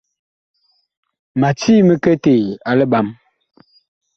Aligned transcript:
Ma 1.39 1.49
cii 1.59 1.85
miketee 1.87 2.45
a 2.69 2.71
liɓam. 2.79 3.07